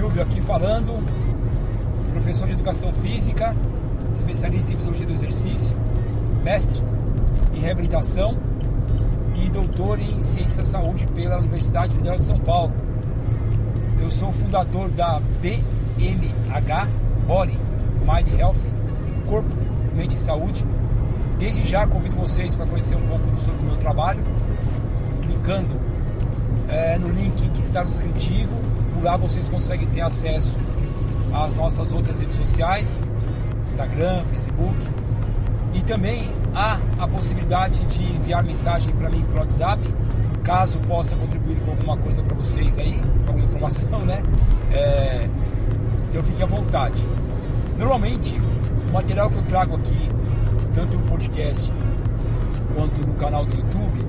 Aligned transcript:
Silvio 0.00 0.22
aqui 0.22 0.40
falando, 0.40 0.98
professor 2.10 2.46
de 2.46 2.54
Educação 2.54 2.90
Física, 2.90 3.54
especialista 4.16 4.72
em 4.72 4.76
Fisiologia 4.76 5.06
do 5.06 5.12
Exercício, 5.12 5.76
mestre 6.42 6.82
em 7.52 7.60
Reabilitação 7.60 8.34
e 9.36 9.50
doutor 9.50 10.00
em 10.00 10.22
Ciência 10.22 10.62
da 10.62 10.64
Saúde 10.64 11.06
pela 11.08 11.36
Universidade 11.36 11.94
Federal 11.94 12.16
de 12.16 12.24
São 12.24 12.40
Paulo. 12.40 12.72
Eu 14.00 14.10
sou 14.10 14.32
fundador 14.32 14.88
da 14.88 15.20
BMH, 15.42 16.88
Body 17.26 17.58
Mind 18.00 18.40
Health, 18.40 18.56
Corpo, 19.28 19.50
Mente 19.94 20.16
e 20.16 20.18
Saúde. 20.18 20.64
Desde 21.38 21.62
já 21.68 21.86
convido 21.86 22.16
vocês 22.16 22.54
para 22.54 22.64
conhecer 22.64 22.94
um 22.94 23.06
pouco 23.06 23.36
sobre 23.36 23.60
o 23.60 23.64
meu 23.66 23.76
trabalho, 23.76 24.24
clicando 25.20 25.78
é, 26.70 26.98
no 26.98 27.10
link 27.10 27.50
que 27.50 27.60
está 27.60 27.84
no 27.84 27.90
descritivo. 27.90 28.79
Por 28.94 29.02
lá 29.02 29.16
vocês 29.16 29.48
conseguem 29.48 29.86
ter 29.88 30.00
acesso 30.00 30.56
às 31.32 31.54
nossas 31.54 31.92
outras 31.92 32.18
redes 32.18 32.34
sociais, 32.34 33.06
Instagram, 33.66 34.24
Facebook. 34.30 34.76
E 35.72 35.80
também 35.82 36.32
há 36.54 36.78
a 36.98 37.06
possibilidade 37.06 37.84
de 37.86 38.02
enviar 38.02 38.42
mensagem 38.42 38.92
para 38.94 39.08
mim 39.08 39.22
pelo 39.22 39.38
WhatsApp, 39.38 39.80
caso 40.42 40.78
possa 40.80 41.14
contribuir 41.14 41.56
com 41.64 41.70
alguma 41.70 41.96
coisa 41.96 42.22
para 42.22 42.34
vocês 42.34 42.76
aí, 42.76 43.00
alguma 43.26 43.44
informação, 43.44 44.00
né? 44.00 44.20
É, 44.72 45.28
então 46.08 46.22
fique 46.24 46.42
à 46.42 46.46
vontade. 46.46 47.00
Normalmente, 47.78 48.36
o 48.88 48.92
material 48.92 49.30
que 49.30 49.36
eu 49.36 49.42
trago 49.42 49.76
aqui, 49.76 50.08
tanto 50.74 50.96
no 50.96 51.04
podcast 51.04 51.72
quanto 52.74 53.00
no 53.06 53.14
canal 53.14 53.44
do 53.44 53.56
YouTube, 53.56 54.06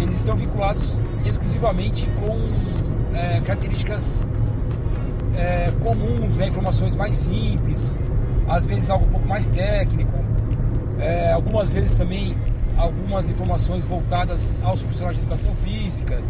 eles 0.00 0.16
estão 0.16 0.36
vinculados 0.36 0.98
exclusivamente 1.24 2.08
com 2.18 2.83
é, 3.14 3.40
características 3.40 4.26
é, 5.36 5.72
comuns, 5.82 6.36
né, 6.36 6.48
informações 6.48 6.94
mais 6.94 7.14
simples, 7.14 7.94
às 8.48 8.64
vezes 8.64 8.90
algo 8.90 9.06
um 9.06 9.08
pouco 9.08 9.26
mais 9.26 9.48
técnico, 9.48 10.18
é, 10.98 11.32
algumas 11.32 11.72
vezes 11.72 11.94
também 11.94 12.36
algumas 12.76 13.30
informações 13.30 13.84
voltadas 13.84 14.54
aos 14.62 14.80
profissionais 14.80 15.16
de 15.16 15.22
educação 15.22 15.54
física. 15.56 16.20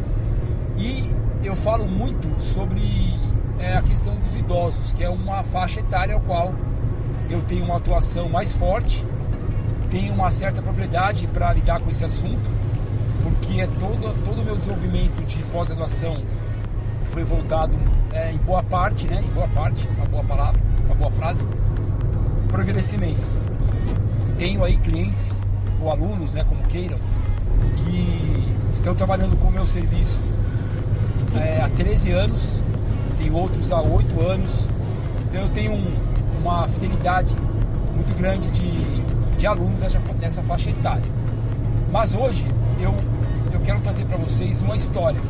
E 0.77 1.11
eu 1.43 1.57
falo 1.57 1.87
muito 1.87 2.29
sobre 2.41 3.19
é, 3.59 3.77
a 3.77 3.83
questão 3.83 4.15
dos 4.17 4.37
idosos, 4.37 4.93
que 4.93 5.03
é 5.03 5.09
uma 5.09 5.43
faixa 5.43 5.81
etária 5.81 6.15
ao 6.15 6.21
qual 6.21 6.55
eu 7.31 7.41
tenho 7.43 7.65
uma 7.65 7.77
atuação 7.77 8.29
mais 8.29 8.53
forte, 8.53 9.05
tenho 9.91 10.13
uma 10.13 10.31
certa 10.31 10.61
propriedade 10.61 11.27
para 11.29 11.53
lidar 11.53 11.81
com 11.81 11.91
esse 11.91 12.05
assunto 12.05 12.55
porque 13.25 13.61
é 13.61 13.67
todo 13.67 14.25
todo 14.25 14.43
o 14.43 14.45
meu 14.45 14.55
desenvolvimento 14.55 15.25
de 15.25 15.43
pós-graduação 15.45 16.23
foi 17.15 17.23
voltado 17.23 17.73
é, 18.13 18.33
em 18.33 18.39
boa 18.39 18.61
parte, 18.61 19.07
né, 19.07 19.23
em 19.25 19.33
boa 19.33 19.47
parte, 19.47 19.89
uma 19.97 20.05
boa 20.05 20.25
palavra, 20.25 20.61
uma 20.85 20.97
boa 20.97 21.13
frase, 21.13 21.47
para 22.49 22.59
o 22.59 22.63
envelhecimento. 22.63 23.23
Tenho 24.37 24.65
aí 24.65 24.77
clientes 24.79 25.41
ou 25.81 25.93
alunos, 25.93 26.33
né, 26.33 26.45
como 26.49 26.61
queiram, 26.65 26.99
que 27.77 28.53
estão 28.73 28.97
trabalhando 28.97 29.37
com 29.37 29.47
o 29.47 29.53
meu 29.53 29.65
serviço 29.65 30.21
é, 31.37 31.63
há 31.63 31.69
13 31.69 32.11
anos, 32.11 32.61
tem 33.17 33.31
outros 33.31 33.71
há 33.71 33.81
8 33.81 34.21
anos, 34.21 34.69
então 35.29 35.43
eu 35.43 35.49
tenho 35.51 35.73
um, 35.73 35.95
uma 36.41 36.67
fidelidade 36.67 37.33
muito 37.95 38.13
grande 38.19 38.51
de, 38.51 39.39
de 39.39 39.47
alunos 39.47 39.81
nessa, 39.81 40.01
nessa 40.21 40.43
faixa 40.43 40.71
etária. 40.71 41.05
Mas 41.93 42.13
hoje 42.17 42.45
eu 42.81 42.93
eu 43.53 43.61
quero 43.61 43.81
trazer 43.81 44.05
para 44.07 44.17
vocês 44.17 44.63
uma 44.63 44.75
história. 44.75 45.21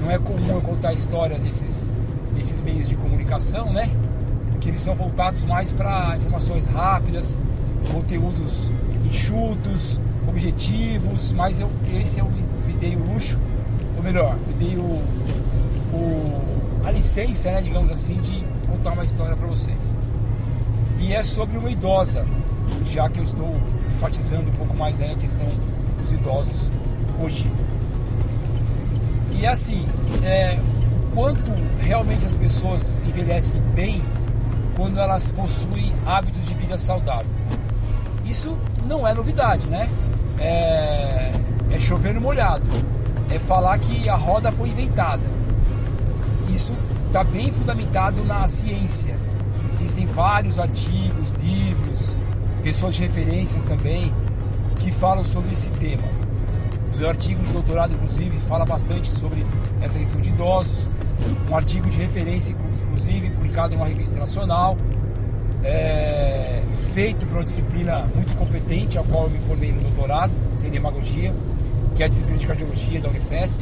Não 0.00 0.10
é 0.10 0.18
comum 0.18 0.54
eu 0.54 0.60
contar 0.60 0.92
história 0.92 1.38
nesses, 1.38 1.90
nesses 2.34 2.62
meios 2.62 2.88
de 2.88 2.96
comunicação, 2.96 3.72
né? 3.72 3.90
Porque 4.50 4.68
eles 4.68 4.80
são 4.80 4.94
voltados 4.94 5.44
mais 5.44 5.72
para 5.72 6.16
informações 6.16 6.66
rápidas, 6.66 7.38
conteúdos 7.92 8.70
enxutos, 9.06 10.00
objetivos, 10.28 11.32
mas 11.32 11.60
eu, 11.60 11.70
esse 12.00 12.18
eu 12.18 12.28
me, 12.28 12.42
me 12.66 12.72
dei 12.74 12.96
o 12.96 13.12
luxo, 13.12 13.38
ou 13.96 14.02
melhor, 14.02 14.36
me 14.46 14.54
dei 14.54 14.76
o, 14.76 15.02
o, 15.92 16.84
a 16.84 16.90
licença, 16.90 17.50
né, 17.52 17.62
digamos 17.62 17.90
assim, 17.90 18.16
de 18.20 18.44
contar 18.68 18.92
uma 18.92 19.04
história 19.04 19.36
para 19.36 19.46
vocês. 19.46 19.98
E 20.98 21.12
é 21.12 21.22
sobre 21.22 21.56
uma 21.56 21.70
idosa, 21.70 22.26
já 22.86 23.08
que 23.08 23.20
eu 23.20 23.24
estou 23.24 23.54
enfatizando 23.94 24.50
um 24.50 24.54
pouco 24.54 24.76
mais 24.76 25.00
a 25.00 25.14
questão 25.14 25.46
dos 26.00 26.12
idosos 26.12 26.70
hoje. 27.22 27.50
E 29.38 29.46
assim, 29.46 29.86
é, 30.22 30.58
quanto 31.14 31.50
realmente 31.80 32.24
as 32.24 32.34
pessoas 32.34 33.02
envelhecem 33.02 33.60
bem 33.74 34.02
quando 34.74 34.98
elas 34.98 35.30
possuem 35.30 35.92
hábitos 36.06 36.46
de 36.46 36.54
vida 36.54 36.78
saudável. 36.78 37.30
Isso 38.24 38.56
não 38.86 39.06
é 39.06 39.14
novidade, 39.14 39.66
né? 39.68 39.88
É, 40.38 41.32
é 41.70 41.78
chover 41.78 42.14
no 42.14 42.20
molhado. 42.20 42.66
É 43.30 43.38
falar 43.38 43.78
que 43.78 44.08
a 44.08 44.16
roda 44.16 44.50
foi 44.52 44.68
inventada. 44.68 45.22
Isso 46.48 46.72
está 47.06 47.24
bem 47.24 47.52
fundamentado 47.52 48.24
na 48.24 48.46
ciência. 48.46 49.14
Existem 49.68 50.06
vários 50.06 50.58
artigos, 50.58 51.32
livros, 51.42 52.16
pessoas 52.62 52.94
de 52.94 53.02
referências 53.02 53.64
também 53.64 54.12
que 54.78 54.90
falam 54.90 55.24
sobre 55.24 55.52
esse 55.52 55.68
tema. 55.70 56.25
Meu 56.96 57.10
artigo 57.10 57.44
de 57.44 57.52
doutorado, 57.52 57.92
inclusive, 57.92 58.38
fala 58.40 58.64
bastante 58.64 59.10
sobre 59.10 59.44
essa 59.82 59.98
questão 59.98 60.18
de 60.18 60.30
idosos. 60.30 60.88
Um 61.50 61.54
artigo 61.54 61.90
de 61.90 61.98
referência, 61.98 62.56
inclusive, 62.86 63.28
publicado 63.28 63.74
em 63.74 63.76
uma 63.76 63.86
revista 63.86 64.18
nacional, 64.18 64.78
é, 65.62 66.62
feito 66.94 67.26
por 67.26 67.36
uma 67.36 67.44
disciplina 67.44 68.08
muito 68.14 68.34
competente, 68.36 68.98
a 68.98 69.02
qual 69.02 69.24
eu 69.24 69.30
me 69.30 69.38
formei 69.40 69.72
no 69.72 69.82
doutorado, 69.82 70.32
sem 70.56 70.70
demagogia, 70.70 71.34
que 71.94 72.02
é 72.02 72.06
a 72.06 72.08
disciplina 72.08 72.38
de 72.38 72.46
cardiologia 72.46 72.98
da 72.98 73.10
Unifesp. 73.10 73.60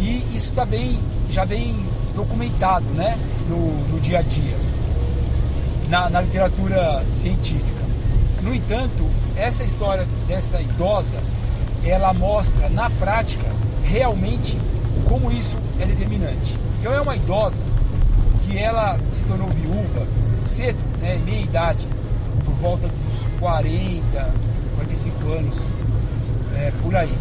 E 0.00 0.18
isso 0.34 0.50
está 0.50 0.64
bem, 0.64 0.98
já 1.30 1.46
bem 1.46 1.76
documentado 2.16 2.86
né, 2.86 3.16
no, 3.48 3.88
no 3.88 4.00
dia 4.00 4.18
a 4.18 4.22
dia, 4.22 4.56
na, 5.88 6.10
na 6.10 6.22
literatura 6.22 7.04
científica. 7.12 7.84
No 8.42 8.52
entanto, 8.52 9.08
essa 9.36 9.62
história 9.62 10.04
dessa 10.26 10.60
idosa 10.60 11.18
ela 11.88 12.12
mostra 12.12 12.68
na 12.68 12.90
prática 12.90 13.46
realmente 13.84 14.58
como 15.08 15.30
isso 15.30 15.56
é 15.80 15.86
determinante. 15.86 16.54
Então 16.80 16.92
é 16.92 17.00
uma 17.00 17.16
idosa 17.16 17.62
que 18.42 18.58
ela 18.58 18.98
se 19.12 19.22
tornou 19.22 19.48
viúva 19.48 20.06
cedo, 20.44 20.78
né, 21.00 21.20
meia 21.24 21.42
idade, 21.42 21.86
por 22.44 22.54
volta 22.54 22.88
dos 22.88 23.40
40, 23.40 24.30
45 24.76 25.32
anos, 25.32 25.56
é, 26.56 26.72
por 26.82 26.94
aí, 26.94 27.12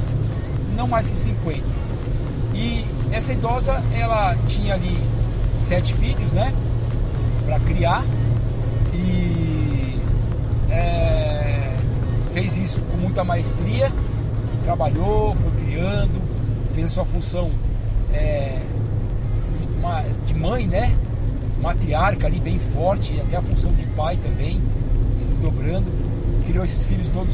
não 0.75 0.87
mais 0.87 1.07
que 1.07 1.15
50. 1.15 1.61
E 2.53 2.85
essa 3.11 3.33
idosa, 3.33 3.83
ela 3.93 4.35
tinha 4.47 4.75
ali 4.75 4.97
sete 5.55 5.93
filhos, 5.93 6.31
né, 6.31 6.53
para 7.45 7.59
criar 7.59 8.03
e 8.93 9.99
é, 10.69 11.73
fez 12.33 12.57
isso 12.57 12.79
com 12.81 12.97
muita 12.97 13.23
maestria 13.23 13.91
trabalhou, 14.65 15.35
foi 15.35 15.51
criando, 15.63 16.19
fez 16.73 16.87
a 16.87 16.93
sua 16.95 17.05
função 17.05 17.51
é, 18.11 18.59
uma, 19.77 20.03
de 20.25 20.33
mãe, 20.33 20.65
né? 20.65 20.93
Matriarca 21.61 22.25
ali 22.25 22.39
bem 22.39 22.57
forte, 22.57 23.21
até 23.21 23.37
a 23.37 23.41
função 23.41 23.71
de 23.73 23.85
pai 23.95 24.17
também, 24.17 24.59
se 25.15 25.27
desdobrando. 25.27 25.85
Criou 26.47 26.65
esses 26.65 26.83
filhos 26.83 27.09
todos 27.09 27.33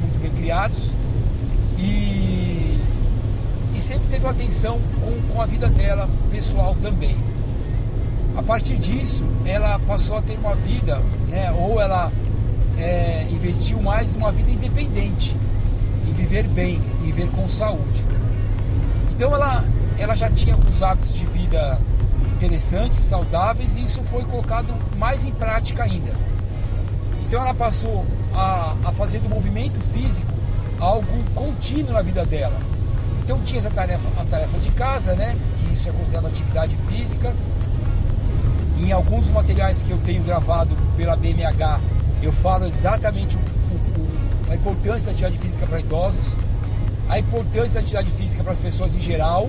muito 0.00 0.20
bem 0.20 0.30
criados 0.32 0.90
e, 1.78 2.76
e 3.74 3.80
sempre 3.80 4.08
teve 4.10 4.26
atenção 4.26 4.78
com, 5.00 5.32
com 5.32 5.40
a 5.40 5.46
vida 5.46 5.68
dela 5.68 6.08
pessoal 6.32 6.76
também. 6.82 7.16
A 8.36 8.42
partir 8.42 8.76
disso, 8.76 9.24
ela 9.44 9.78
passou 9.80 10.16
a 10.16 10.22
ter 10.22 10.36
uma 10.38 10.54
vida, 10.56 11.00
né, 11.28 11.52
ou 11.52 11.80
ela 11.80 12.10
é, 12.76 13.26
investiu 13.30 13.80
mais 13.80 14.14
numa 14.14 14.32
vida 14.32 14.50
independente 14.50 15.36
em 16.12 16.14
viver 16.14 16.46
bem, 16.48 16.78
em 17.00 17.06
viver 17.06 17.28
com 17.30 17.48
saúde. 17.48 18.04
Então 19.10 19.34
ela, 19.34 19.64
ela 19.98 20.14
já 20.14 20.28
tinha 20.28 20.54
alguns 20.54 20.82
hábitos 20.82 21.14
de 21.14 21.24
vida 21.24 21.78
interessantes, 22.36 22.98
saudáveis, 23.00 23.74
e 23.76 23.84
isso 23.84 24.02
foi 24.04 24.22
colocado 24.24 24.74
mais 24.96 25.24
em 25.24 25.32
prática 25.32 25.84
ainda. 25.84 26.12
Então 27.26 27.40
ela 27.40 27.54
passou 27.54 28.04
a, 28.34 28.76
a 28.84 28.92
fazer 28.92 29.20
do 29.20 29.28
movimento 29.28 29.80
físico 29.92 30.30
algo 30.78 31.06
contínuo 31.34 31.92
na 31.92 32.02
vida 32.02 32.26
dela. 32.26 32.58
Então 33.24 33.40
tinha 33.40 33.66
as 33.66 33.72
tarefas, 33.72 34.18
as 34.18 34.26
tarefas 34.26 34.62
de 34.64 34.70
casa, 34.72 35.14
né? 35.14 35.34
Que 35.58 35.72
isso 35.72 35.88
é 35.88 35.92
considerado 35.92 36.26
atividade 36.26 36.76
física. 36.88 37.32
Em 38.78 38.90
alguns 38.92 39.30
materiais 39.30 39.82
que 39.82 39.92
eu 39.92 39.98
tenho 39.98 40.22
gravado 40.24 40.76
pela 40.96 41.16
BMH, 41.16 41.80
eu 42.20 42.32
falo 42.32 42.66
exatamente 42.66 43.38
a 44.52 44.54
importância 44.54 45.06
da 45.06 45.12
atividade 45.12 45.38
física 45.38 45.66
para 45.66 45.80
idosos, 45.80 46.36
a 47.08 47.18
importância 47.18 47.74
da 47.74 47.80
atividade 47.80 48.10
física 48.12 48.42
para 48.42 48.52
as 48.52 48.60
pessoas 48.60 48.94
em 48.94 49.00
geral 49.00 49.48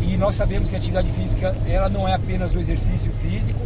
E 0.00 0.16
nós 0.16 0.34
sabemos 0.34 0.68
que 0.68 0.74
a 0.74 0.78
atividade 0.78 1.10
física 1.12 1.54
ela 1.66 1.88
não 1.88 2.08
é 2.08 2.14
apenas 2.14 2.54
o 2.54 2.58
exercício 2.58 3.12
físico. 3.12 3.60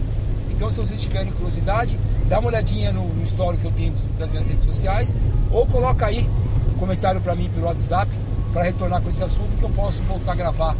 Então, 0.50 0.70
se 0.70 0.78
vocês 0.78 1.00
tiverem 1.00 1.32
curiosidade, 1.32 1.98
dá 2.28 2.38
uma 2.38 2.48
olhadinha 2.48 2.92
no, 2.92 3.08
no 3.08 3.22
histórico 3.22 3.62
que 3.62 3.68
eu 3.68 3.72
tenho 3.72 3.94
das 4.18 4.30
minhas 4.32 4.46
redes 4.46 4.64
sociais 4.64 5.16
ou 5.50 5.66
coloca 5.66 6.06
aí 6.06 6.28
um 6.74 6.78
comentário 6.78 7.20
para 7.20 7.34
mim 7.34 7.48
pelo 7.54 7.66
WhatsApp 7.66 8.10
para 8.52 8.64
retornar 8.64 9.00
com 9.00 9.08
esse 9.08 9.22
assunto 9.22 9.56
que 9.58 9.62
eu 9.62 9.70
posso 9.70 10.02
voltar 10.02 10.32
a 10.32 10.34
gravar 10.34 10.76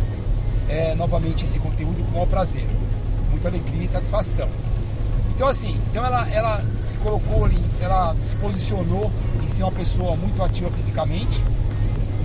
é, 0.68 0.94
novamente 0.94 1.44
esse 1.44 1.58
conteúdo 1.58 2.02
com 2.04 2.10
o 2.10 2.12
maior 2.14 2.26
prazer, 2.26 2.66
muita 3.30 3.48
alegria 3.48 3.84
e 3.84 3.88
satisfação. 3.88 4.48
Então 5.34 5.48
assim, 5.48 5.76
então 5.90 6.04
ela, 6.04 6.28
ela 6.30 6.64
se 6.82 6.96
colocou 6.98 7.44
ali, 7.44 7.62
ela 7.80 8.14
se 8.22 8.34
posicionou 8.36 9.10
em 9.46 9.48
ser 9.48 9.62
uma 9.62 9.72
pessoa 9.72 10.16
muito 10.16 10.42
ativa 10.42 10.68
fisicamente. 10.72 11.42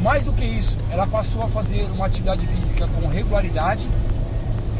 Mais 0.02 0.26
do 0.26 0.34
que 0.34 0.44
isso, 0.44 0.76
ela 0.90 1.06
passou 1.06 1.44
a 1.44 1.48
fazer 1.48 1.84
uma 1.94 2.08
atividade 2.08 2.46
física 2.48 2.88
com 2.88 3.08
regularidade, 3.08 3.88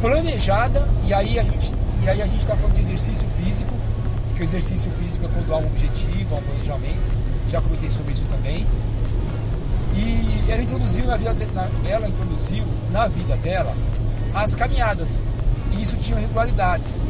planejada, 0.02 0.88
e 1.06 1.14
aí 1.14 1.38
a 1.38 1.44
gente 1.44 1.72
e 2.02 2.10
aí 2.10 2.20
a 2.20 2.26
gente 2.26 2.42
está 2.42 2.56
falando 2.56 2.74
de 2.74 2.82
exercício 2.82 3.28
físico, 3.38 3.72
que 4.36 4.42
o 4.42 4.44
exercício 4.44 4.90
físico 4.94 5.24
é 5.24 5.28
quando 5.28 5.54
há 5.54 5.58
um 5.58 5.68
objetivo, 5.68 6.34
há 6.34 6.40
um 6.40 6.42
planejamento. 6.42 7.22
Já 7.52 7.62
comentei 7.62 7.92
sobre 7.92 8.14
isso 8.14 8.26
também. 8.32 8.66
E 9.94 10.52
ela 10.52 10.64
introduziu 10.64 11.06
na 11.06 11.16
vida, 11.16 11.36
na, 11.54 11.68
ela 11.88 12.08
introduziu 12.08 12.64
na 12.92 13.08
vida 13.08 13.38
dela 13.38 13.76
as 14.34 14.56
caminhadas. 14.56 15.24
E 15.74 15.84
isso 15.84 15.96
tinha 15.98 16.18
regularidades 16.18 17.04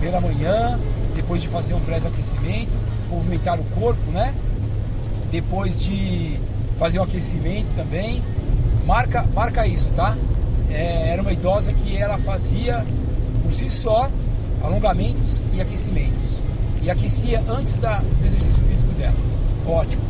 pela 0.00 0.20
manhã, 0.20 0.78
depois 1.14 1.40
de 1.40 1.48
fazer 1.48 1.72
um 1.72 1.80
breve 1.80 2.06
aquecimento, 2.08 2.72
movimentar 3.08 3.58
o 3.58 3.64
corpo, 3.64 4.10
né? 4.10 4.34
Depois 5.30 5.80
de 5.80 6.38
fazer 6.78 7.00
um 7.00 7.02
aquecimento 7.02 7.74
também. 7.74 8.22
Marca, 8.86 9.26
marca 9.34 9.66
isso, 9.66 9.88
tá? 9.96 10.16
É, 10.70 11.10
era 11.10 11.22
uma 11.22 11.32
idosa 11.32 11.72
que 11.72 11.96
ela 11.96 12.18
fazia 12.18 12.84
por 13.42 13.52
si 13.52 13.68
só 13.68 14.10
alongamentos 14.62 15.42
e 15.52 15.60
aquecimentos. 15.60 16.36
E 16.82 16.90
aquecia 16.90 17.42
antes 17.48 17.76
da, 17.76 17.98
do 17.98 18.26
exercício 18.26 18.62
físico 18.64 18.92
dela. 18.92 19.14
Ótimo. 19.66 20.02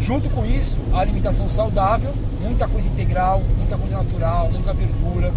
Junto 0.00 0.30
com 0.30 0.44
isso, 0.46 0.80
a 0.94 1.00
alimentação 1.00 1.48
saudável, 1.48 2.12
muita 2.40 2.66
coisa 2.66 2.88
integral, 2.88 3.42
muita 3.58 3.76
coisa 3.76 3.98
natural, 3.98 4.50
muita 4.50 4.72
verdura. 4.72 5.32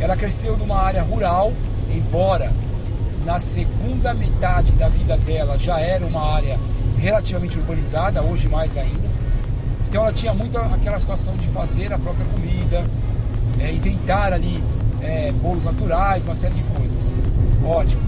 Ela 0.00 0.16
cresceu 0.16 0.56
numa 0.56 0.76
área 0.76 1.02
rural, 1.02 1.52
embora 1.94 2.52
na 3.24 3.38
segunda 3.38 4.12
metade 4.12 4.72
da 4.72 4.88
vida 4.88 5.16
dela 5.16 5.56
já 5.56 5.78
era 5.78 6.04
uma 6.04 6.34
área 6.34 6.58
relativamente 7.02 7.58
urbanizada, 7.58 8.22
hoje 8.22 8.48
mais 8.48 8.76
ainda. 8.76 9.10
Então 9.88 10.02
ela 10.02 10.12
tinha 10.12 10.32
muito 10.32 10.56
aquela 10.56 10.98
situação 11.00 11.36
de 11.36 11.48
fazer 11.48 11.92
a 11.92 11.98
própria 11.98 12.24
comida, 12.26 12.84
é, 13.58 13.72
inventar 13.72 14.32
ali 14.32 14.62
é, 15.02 15.32
bolos 15.32 15.64
naturais, 15.64 16.24
uma 16.24 16.36
série 16.36 16.54
de 16.54 16.62
coisas. 16.62 17.16
Ótimo. 17.64 18.00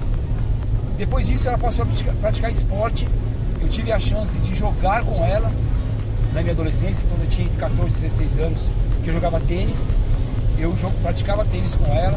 Depois 0.96 1.26
disso 1.26 1.48
ela 1.48 1.58
passou 1.58 1.82
a 1.82 1.86
praticar, 1.86 2.14
praticar 2.14 2.52
esporte. 2.52 3.08
Eu 3.60 3.68
tive 3.68 3.90
a 3.90 3.98
chance 3.98 4.38
de 4.38 4.54
jogar 4.54 5.04
com 5.04 5.24
ela 5.24 5.50
na 6.32 6.40
minha 6.40 6.52
adolescência, 6.52 7.04
quando 7.08 7.22
eu 7.22 7.28
tinha 7.28 7.46
entre 7.46 7.58
14 7.58 7.90
e 7.90 8.00
16 8.00 8.38
anos, 8.38 8.68
que 9.02 9.10
eu 9.10 9.14
jogava 9.14 9.40
tênis. 9.40 9.90
Eu 10.56 10.72
praticava 11.02 11.44
tênis 11.44 11.74
com 11.74 11.92
ela. 11.92 12.16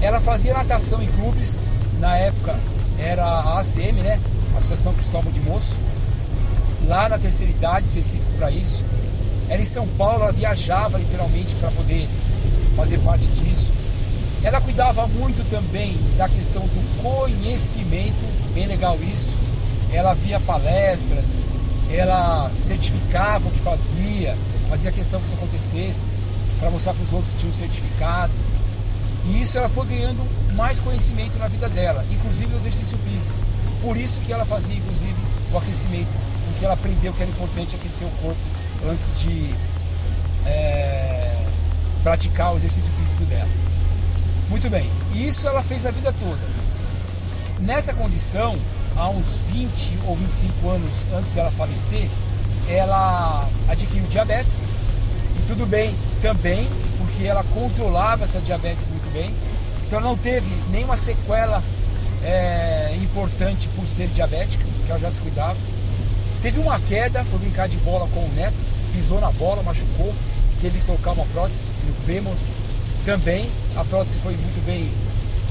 Ela 0.00 0.20
fazia 0.20 0.54
natação 0.54 1.02
em 1.02 1.08
clubes, 1.08 1.64
na 1.98 2.16
época 2.16 2.54
era 2.98 3.24
a 3.24 3.60
ACM, 3.60 4.00
né? 4.02 4.20
Associação 4.56 4.92
Cristóvão 4.94 5.32
de 5.32 5.40
Moço, 5.40 5.74
lá 6.88 7.08
na 7.08 7.18
terceira 7.18 7.52
idade, 7.52 7.86
específico 7.86 8.30
para 8.38 8.50
isso. 8.50 8.82
Era 9.48 9.60
em 9.60 9.64
São 9.64 9.86
Paulo, 9.86 10.24
ela 10.24 10.32
viajava 10.32 10.98
literalmente 10.98 11.54
para 11.56 11.70
poder 11.70 12.08
fazer 12.74 12.98
parte 12.98 13.26
disso. 13.26 13.70
Ela 14.42 14.60
cuidava 14.60 15.06
muito 15.06 15.48
também 15.50 15.96
da 16.16 16.28
questão 16.28 16.62
do 16.62 17.02
conhecimento, 17.02 18.16
bem 18.54 18.66
legal 18.66 18.98
isso. 19.02 19.34
Ela 19.92 20.14
via 20.14 20.40
palestras, 20.40 21.42
ela 21.90 22.50
certificava 22.58 23.48
o 23.48 23.50
que 23.50 23.58
fazia, 23.60 24.36
fazia 24.68 24.92
questão 24.92 25.20
que 25.20 25.26
isso 25.26 25.34
acontecesse, 25.34 26.06
para 26.58 26.70
mostrar 26.70 26.94
para 26.94 27.04
os 27.04 27.12
outros 27.12 27.32
que 27.34 27.40
tinham 27.40 27.54
certificado. 27.54 28.32
E 29.26 29.42
isso 29.42 29.58
ela 29.58 29.68
foi 29.68 29.86
ganhando 29.86 30.26
mais 30.54 30.80
conhecimento 30.80 31.38
na 31.38 31.48
vida 31.48 31.68
dela, 31.68 32.04
inclusive 32.10 32.54
o 32.54 32.58
exercício 32.58 32.96
físico. 32.98 33.34
Por 33.82 33.96
isso 33.96 34.20
que 34.20 34.32
ela 34.32 34.44
fazia, 34.44 34.74
inclusive, 34.74 35.16
o 35.52 35.58
aquecimento, 35.58 36.08
porque 36.58 36.64
ela 36.64 36.74
aprendeu 36.74 37.12
que 37.12 37.22
era 37.22 37.30
importante 37.30 37.76
aquecer 37.76 38.08
o 38.08 38.10
corpo 38.22 38.40
antes 38.90 39.20
de 39.20 39.54
é, 40.44 41.36
praticar 42.02 42.52
o 42.52 42.56
exercício 42.56 42.90
físico 42.98 43.24
dela. 43.26 43.48
Muito 44.48 44.68
bem, 44.68 44.90
isso 45.14 45.46
ela 45.46 45.62
fez 45.62 45.86
a 45.86 45.92
vida 45.92 46.12
toda. 46.18 46.40
Nessa 47.60 47.94
condição, 47.94 48.58
há 48.96 49.08
uns 49.08 49.36
20 49.52 49.98
ou 50.06 50.16
25 50.16 50.68
anos 50.68 50.90
antes 51.16 51.30
dela 51.30 51.52
falecer, 51.52 52.08
ela 52.68 53.48
adquiriu 53.68 54.04
diabetes. 54.08 54.64
E 55.36 55.46
tudo 55.46 55.64
bem 55.64 55.94
também, 56.20 56.68
porque 56.98 57.24
ela 57.24 57.44
controlava 57.54 58.24
essa 58.24 58.40
diabetes 58.40 58.88
muito 58.88 59.12
bem 59.12 59.32
então 59.88 60.02
não 60.02 60.14
teve 60.18 60.46
nenhuma 60.70 60.98
sequela 60.98 61.62
é, 62.22 62.94
importante 63.02 63.66
por 63.68 63.86
ser 63.86 64.06
diabética, 64.08 64.62
que 64.84 64.90
ela 64.90 65.00
já 65.00 65.10
se 65.10 65.18
cuidava. 65.18 65.56
Teve 66.42 66.60
uma 66.60 66.78
queda, 66.80 67.24
foi 67.24 67.40
brincar 67.40 67.68
de 67.68 67.76
bola 67.78 68.08
com 68.08 68.20
o 68.20 68.32
neto, 68.34 68.54
pisou 68.94 69.20
na 69.20 69.30
bola, 69.32 69.62
machucou, 69.62 70.14
teve 70.60 70.78
que 70.78 70.86
colocar 70.86 71.12
uma 71.12 71.26
prótese 71.26 71.68
no 71.86 71.94
fêmur. 72.06 72.34
Também 73.04 73.48
a 73.76 73.84
prótese 73.84 74.18
foi 74.18 74.36
muito 74.36 74.64
bem 74.64 74.88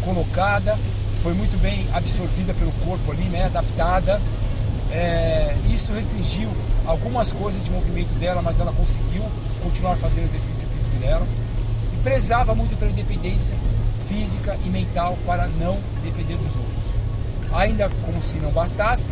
colocada, 0.04 0.78
foi 1.22 1.34
muito 1.34 1.60
bem 1.62 1.86
absorvida 1.94 2.54
pelo 2.54 2.72
corpo 2.86 3.12
ali, 3.12 3.26
né, 3.26 3.46
adaptada. 3.46 4.22
É, 4.92 5.54
isso 5.70 5.92
restringiu 5.92 6.50
algumas 6.86 7.34
coisas 7.34 7.62
de 7.64 7.70
movimento 7.70 8.18
dela, 8.20 8.42
mas 8.42 8.58
ela 8.58 8.72
conseguiu 8.72 9.24
continuar 9.62 9.98
fazendo 9.98 10.24
o 10.24 10.28
exercício 10.28 10.66
físico 10.68 10.96
dela. 11.02 11.28
E 11.94 11.98
prezava 11.98 12.56
muito 12.56 12.78
pela 12.80 12.92
independência 12.92 13.56
física 14.08 14.58
e 14.66 14.70
mental 14.70 15.18
para 15.26 15.48
não 15.60 15.78
depender 16.02 16.36
dos 16.36 16.56
outros. 16.56 17.54
Ainda 17.54 17.90
como 18.06 18.24
se 18.24 18.36
não 18.38 18.52
bastasse, 18.52 19.10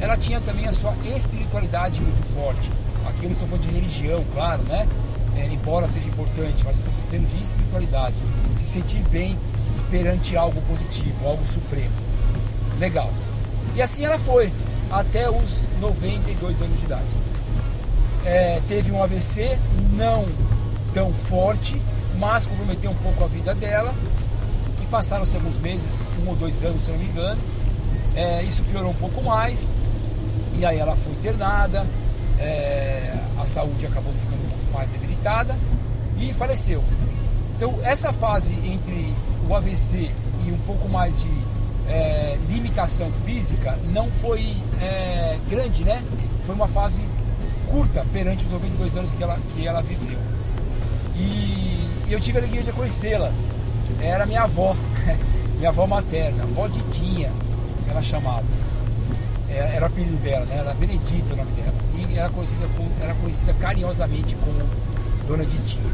ela 0.00 0.16
tinha 0.16 0.40
também 0.40 0.66
a 0.66 0.72
sua 0.72 0.94
espiritualidade 1.04 2.00
muito 2.00 2.34
forte. 2.34 2.70
Aqui 3.06 3.24
eu 3.24 3.30
não 3.30 3.32
estou 3.32 3.48
falando 3.48 3.66
de 3.66 3.74
religião, 3.74 4.24
claro, 4.34 4.62
né? 4.62 4.86
É, 5.36 5.46
embora 5.46 5.88
seja 5.88 6.06
importante, 6.08 6.62
mas 6.64 6.76
estou 6.76 6.92
dizendo 7.02 7.26
de 7.28 7.42
espiritualidade. 7.42 8.14
Se 8.58 8.66
sentir 8.66 9.02
bem 9.10 9.36
perante 9.90 10.36
algo 10.36 10.60
positivo, 10.62 11.26
algo 11.26 11.44
supremo. 11.46 11.94
Legal. 12.78 13.10
E 13.74 13.82
assim 13.82 14.04
ela 14.04 14.18
foi, 14.18 14.52
até 14.90 15.30
os 15.30 15.66
92 15.80 16.60
anos 16.60 16.78
de 16.78 16.86
idade. 16.86 17.06
É, 18.24 18.60
teve 18.68 18.92
um 18.92 19.02
AVC, 19.02 19.58
não 19.96 20.26
tão 20.92 21.12
forte, 21.12 21.80
mas 22.18 22.46
comprometeu 22.46 22.90
um 22.90 22.96
pouco 22.96 23.24
a 23.24 23.28
vida 23.28 23.54
dela 23.54 23.94
passaram-se 24.90 25.36
alguns 25.36 25.58
meses, 25.58 26.06
um 26.24 26.28
ou 26.28 26.36
dois 26.36 26.62
anos, 26.62 26.82
se 26.82 26.90
não 26.90 26.98
me 26.98 27.04
engano. 27.04 27.40
É, 28.14 28.42
isso 28.42 28.62
piorou 28.64 28.90
um 28.90 28.94
pouco 28.94 29.22
mais. 29.22 29.74
E 30.58 30.66
aí 30.66 30.78
ela 30.78 30.96
foi 30.96 31.12
internada, 31.12 31.86
é, 32.38 33.14
a 33.40 33.46
saúde 33.46 33.86
acabou 33.86 34.12
ficando 34.12 34.44
um 34.44 34.48
pouco 34.48 34.72
mais 34.74 34.90
debilitada 34.90 35.56
e 36.18 36.32
faleceu. 36.34 36.82
Então 37.56 37.78
essa 37.82 38.12
fase 38.12 38.54
entre 38.54 39.14
o 39.48 39.54
AVC 39.54 40.10
e 40.46 40.52
um 40.52 40.58
pouco 40.66 40.88
mais 40.88 41.20
de 41.20 41.30
é, 41.88 42.36
limitação 42.48 43.10
física 43.24 43.78
não 43.92 44.10
foi 44.10 44.56
é, 44.80 45.38
grande, 45.48 45.84
né? 45.84 46.02
Foi 46.44 46.54
uma 46.54 46.68
fase 46.68 47.04
curta 47.70 48.04
perante 48.12 48.44
os 48.44 48.50
92 48.50 48.96
anos 48.96 49.14
que 49.14 49.22
ela, 49.22 49.38
que 49.54 49.66
ela 49.66 49.80
viveu. 49.80 50.18
E 51.14 51.88
eu 52.10 52.18
tive 52.20 52.38
a 52.38 52.40
alegria 52.40 52.62
de 52.62 52.72
conhecê-la 52.72 53.32
era 54.00 54.26
minha 54.26 54.42
avó, 54.42 54.76
minha 55.56 55.68
avó 55.70 55.86
materna, 55.86 56.44
avó 56.44 56.68
Ditinha, 56.68 57.30
ela 57.88 58.02
chamava. 58.02 58.57
Era 59.58 59.84
o 59.84 59.86
apelido 59.86 60.16
dela, 60.16 60.44
né? 60.46 60.56
Era 60.58 60.74
Benedita 60.74 61.34
o 61.34 61.36
nome 61.36 61.50
dela. 61.52 61.74
E 61.96 62.18
era 62.18 62.28
conhecida, 62.30 62.66
era 63.00 63.14
conhecida 63.14 63.54
carinhosamente 63.54 64.34
como 64.36 64.58
Dona 65.26 65.44
Ditinha. 65.44 65.90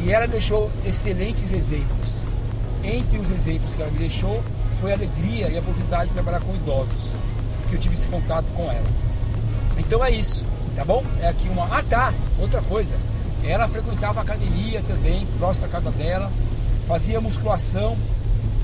E 0.00 0.12
ela 0.12 0.26
deixou 0.26 0.70
excelentes 0.84 1.52
exemplos. 1.52 2.16
Entre 2.82 3.18
os 3.18 3.30
exemplos 3.30 3.74
que 3.74 3.82
ela 3.82 3.90
me 3.90 3.98
deixou 3.98 4.42
foi 4.80 4.92
a 4.92 4.94
alegria 4.94 5.48
e 5.48 5.56
a 5.56 5.60
oportunidade 5.60 6.08
de 6.08 6.14
trabalhar 6.14 6.40
com 6.40 6.54
idosos, 6.54 7.12
que 7.68 7.74
eu 7.74 7.80
tive 7.80 7.94
esse 7.96 8.06
contato 8.06 8.46
com 8.54 8.64
ela. 8.70 8.86
Então 9.76 10.04
é 10.04 10.10
isso, 10.10 10.44
tá 10.76 10.84
bom? 10.84 11.04
É 11.20 11.28
aqui 11.28 11.48
uma. 11.48 11.64
Ah 11.64 11.82
tá, 11.82 12.12
outra 12.38 12.62
coisa. 12.62 12.94
Ela 13.44 13.68
frequentava 13.68 14.20
academia 14.20 14.82
também, 14.86 15.26
próximo 15.38 15.66
da 15.66 15.72
casa 15.72 15.90
dela 15.90 16.30
fazia 16.88 17.20
musculação 17.20 17.98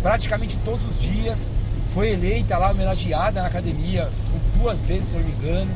praticamente 0.03 0.57
todos 0.64 0.83
os 0.87 1.00
dias. 1.00 1.53
Foi 1.95 2.11
eleita 2.11 2.59
lá, 2.59 2.73
homenageada 2.73 3.41
na 3.41 3.47
academia 3.47 4.11
duas 4.59 4.85
vezes, 4.85 5.07
se 5.07 5.15
eu 5.15 5.21
não 5.21 5.29
me 5.29 5.35
engano. 5.35 5.71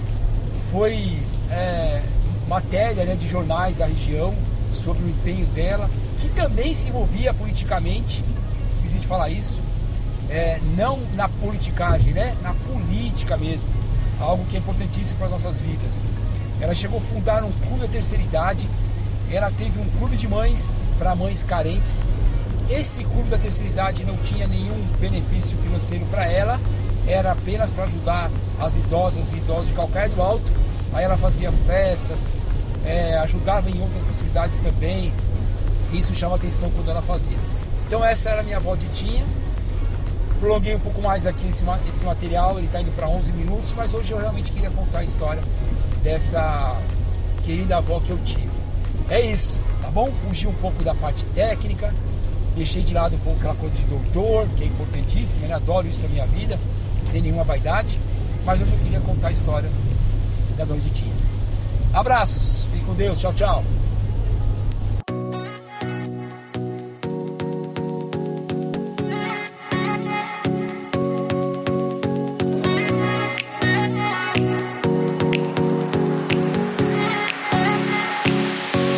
Foi 0.72 1.16
é, 1.48 2.02
matéria 2.48 3.04
né, 3.04 3.14
de 3.14 3.28
jornais 3.28 3.76
da 3.76 3.86
região 3.86 4.34
sobre 4.72 5.04
o 5.04 5.08
empenho 5.08 5.46
dela. 5.46 5.88
que 6.20 6.28
também 6.30 6.74
se 6.74 6.88
envolvia 6.88 7.32
politicamente, 7.32 8.24
esqueci 8.72 8.98
de 8.98 9.06
falar 9.06 9.28
isso, 9.28 9.60
é, 10.28 10.58
não 10.76 10.98
na 11.14 11.28
politicagem, 11.28 12.12
né? 12.12 12.34
Na 12.42 12.52
política 12.52 13.36
mesmo, 13.36 13.68
algo 14.18 14.44
que 14.46 14.56
é 14.56 14.58
importantíssimo 14.58 15.16
para 15.18 15.26
as 15.26 15.32
nossas 15.32 15.60
vidas. 15.60 16.04
Ela 16.60 16.74
chegou 16.74 16.98
a 16.98 17.00
fundar 17.00 17.44
um 17.44 17.52
clube 17.52 17.82
da 17.82 17.86
terceira 17.88 18.24
idade, 18.24 18.68
ela 19.30 19.52
teve 19.52 19.78
um 19.78 19.88
clube 19.98 20.16
de 20.16 20.26
mães 20.26 20.78
para 20.98 21.14
mães 21.14 21.44
carentes. 21.44 22.02
Esse 22.70 23.02
clube 23.02 23.30
da 23.30 23.38
terceira 23.38 23.70
idade 23.70 24.04
não 24.04 24.16
tinha 24.18 24.46
nenhum 24.46 24.78
benefício 25.00 25.56
financeiro 25.58 26.04
para 26.06 26.26
ela, 26.26 26.60
era 27.06 27.32
apenas 27.32 27.72
para 27.72 27.84
ajudar 27.84 28.30
as 28.60 28.76
idosas 28.76 29.32
e 29.32 29.36
idosos 29.36 29.68
de 29.68 29.72
Calcaia 29.72 30.08
do 30.10 30.20
Alto. 30.20 30.44
Aí 30.92 31.04
ela 31.04 31.16
fazia 31.16 31.50
festas, 31.66 32.34
é, 32.84 33.16
ajudava 33.18 33.70
em 33.70 33.80
outras 33.80 34.02
possibilidades 34.02 34.58
também. 34.58 35.12
Isso 35.92 36.14
chama 36.14 36.36
atenção 36.36 36.70
quando 36.70 36.90
ela 36.90 37.00
fazia. 37.00 37.38
Então 37.86 38.04
essa 38.04 38.28
era 38.28 38.40
a 38.40 38.44
minha 38.44 38.58
avó 38.58 38.76
Ditinha. 38.76 39.24
Prolonguei 40.38 40.74
um 40.74 40.80
pouco 40.80 41.00
mais 41.00 41.26
aqui 41.26 41.48
esse, 41.48 41.64
esse 41.88 42.04
material, 42.04 42.58
ele 42.58 42.66
está 42.66 42.80
indo 42.80 42.94
para 42.94 43.08
11 43.08 43.32
minutos, 43.32 43.72
mas 43.74 43.94
hoje 43.94 44.12
eu 44.12 44.18
realmente 44.18 44.52
queria 44.52 44.70
contar 44.70 44.98
a 44.98 45.04
história 45.04 45.42
dessa 46.02 46.76
querida 47.44 47.78
avó 47.78 47.98
que 47.98 48.10
eu 48.10 48.18
tive. 48.18 48.50
É 49.08 49.20
isso, 49.20 49.58
tá 49.80 49.90
bom? 49.90 50.12
Fugi 50.22 50.46
um 50.46 50.54
pouco 50.54 50.84
da 50.84 50.94
parte 50.94 51.24
técnica, 51.34 51.92
deixei 52.58 52.82
de 52.82 52.92
lado 52.92 53.14
um 53.14 53.18
pouco 53.20 53.38
aquela 53.38 53.54
coisa 53.54 53.76
de 53.76 53.84
doutor, 53.84 54.46
que 54.56 54.64
é 54.64 54.66
importantíssima, 54.66 55.46
né? 55.46 55.54
adoro 55.54 55.86
isso 55.86 56.02
na 56.02 56.08
minha 56.08 56.26
vida, 56.26 56.58
sem 57.00 57.22
nenhuma 57.22 57.44
vaidade, 57.44 57.98
mas 58.44 58.60
eu 58.60 58.66
queria 58.66 59.00
contar 59.00 59.28
a 59.28 59.32
história 59.32 59.70
da 60.56 60.64
Dona 60.64 60.80
Ditinha. 60.80 61.14
Abraços, 61.94 62.66
fique 62.72 62.84
com 62.84 62.94
Deus, 62.94 63.18
tchau, 63.18 63.32
tchau. 63.32 63.64